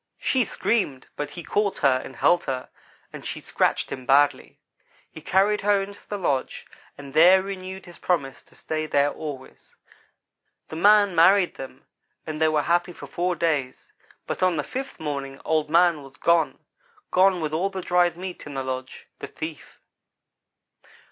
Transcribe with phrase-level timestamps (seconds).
[0.17, 2.69] She screamed, but he caught her and held her,
[3.13, 4.59] although she scratched him badly.
[5.11, 6.65] He carried her into the lodge
[6.97, 9.75] and there renewed his promise to stay there always.
[10.69, 11.85] The man married them,
[12.25, 13.93] and they were happy for four days,
[14.25, 16.57] but on the fifth morning Old man was gone
[17.11, 19.79] gone with all the dried meat in the lodge the thief.